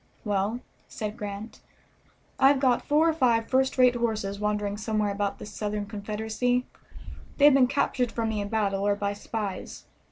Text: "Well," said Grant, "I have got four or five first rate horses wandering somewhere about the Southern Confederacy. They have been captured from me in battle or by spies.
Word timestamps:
"Well," 0.25 0.61
said 0.87 1.15
Grant, 1.15 1.59
"I 2.39 2.47
have 2.47 2.59
got 2.59 2.83
four 2.87 3.07
or 3.07 3.13
five 3.13 3.47
first 3.47 3.77
rate 3.77 3.93
horses 3.93 4.39
wandering 4.39 4.75
somewhere 4.77 5.11
about 5.11 5.37
the 5.37 5.45
Southern 5.45 5.85
Confederacy. 5.85 6.65
They 7.37 7.45
have 7.45 7.53
been 7.53 7.67
captured 7.67 8.11
from 8.11 8.29
me 8.29 8.41
in 8.41 8.47
battle 8.49 8.81
or 8.87 8.95
by 8.95 9.13
spies. 9.13 9.85